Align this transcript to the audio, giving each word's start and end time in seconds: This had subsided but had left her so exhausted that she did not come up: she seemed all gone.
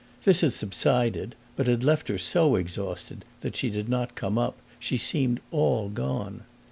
This 0.23 0.41
had 0.41 0.53
subsided 0.53 1.35
but 1.55 1.67
had 1.67 1.83
left 1.83 2.07
her 2.07 2.17
so 2.17 2.55
exhausted 2.55 3.23
that 3.41 3.55
she 3.55 3.69
did 3.69 3.87
not 3.87 4.15
come 4.15 4.35
up: 4.39 4.57
she 4.79 4.97
seemed 4.97 5.39
all 5.51 5.89
gone. 5.89 6.41